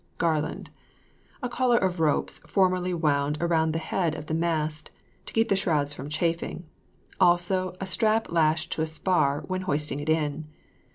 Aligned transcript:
GARLAND. 0.17 0.71
A 1.43 1.47
collar 1.47 1.77
of 1.77 1.99
ropes 1.99 2.39
formerly 2.47 2.91
wound 2.91 3.37
round 3.39 3.71
the 3.71 3.77
head 3.77 4.15
of 4.15 4.25
the 4.25 4.33
mast, 4.33 4.89
to 5.27 5.31
keep 5.33 5.47
the 5.47 5.55
shrouds 5.55 5.93
from 5.93 6.09
chafing. 6.09 6.65
Also, 7.19 7.75
a 7.79 7.85
strap 7.85 8.31
lashed 8.31 8.71
to 8.71 8.81
a 8.81 8.87
spar 8.87 9.41
when 9.45 9.61
hoisting 9.61 9.99
it 9.99 10.09
in. 10.09 10.47